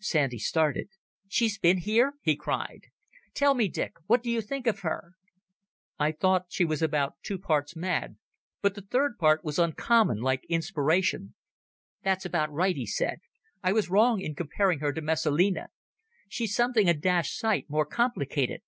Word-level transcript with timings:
Sandy 0.00 0.40
started. 0.40 0.88
"She 1.28 1.44
has 1.44 1.58
been 1.58 1.78
here!" 1.78 2.14
he 2.20 2.34
cried. 2.34 2.88
"Tell 3.34 3.54
me, 3.54 3.68
Dick, 3.68 3.92
what 4.08 4.20
do 4.20 4.28
you 4.28 4.40
think 4.40 4.66
of 4.66 4.80
her?" 4.80 5.12
"I 5.96 6.10
thought 6.10 6.46
she 6.48 6.64
was 6.64 6.82
about 6.82 7.22
two 7.22 7.38
parts 7.38 7.76
mad, 7.76 8.16
but 8.62 8.74
the 8.74 8.82
third 8.82 9.16
part 9.16 9.44
was 9.44 9.60
uncommon 9.60 10.18
like 10.18 10.44
inspiration." 10.48 11.36
"That's 12.02 12.24
about 12.24 12.50
right," 12.52 12.74
he 12.74 12.84
said. 12.84 13.20
"I 13.62 13.70
was 13.70 13.88
wrong 13.88 14.20
in 14.20 14.34
comparing 14.34 14.80
her 14.80 14.92
to 14.92 15.00
Messalina. 15.00 15.68
She's 16.28 16.52
something 16.52 16.88
a 16.88 16.92
dashed 16.94 17.38
sight 17.38 17.70
more 17.70 17.86
complicated. 17.86 18.62